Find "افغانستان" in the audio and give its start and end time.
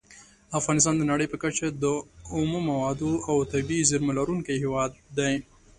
0.59-0.95